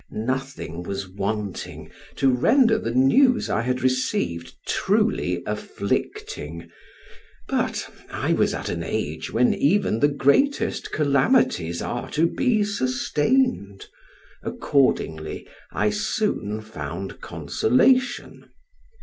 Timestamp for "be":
12.25-12.63